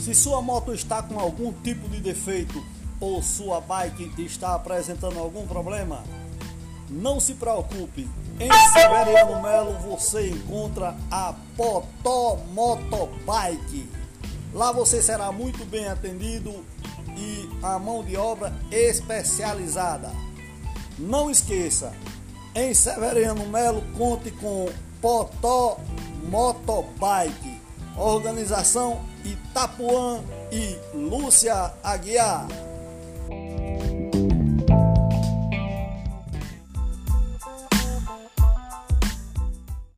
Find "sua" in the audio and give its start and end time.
0.14-0.40, 3.22-3.60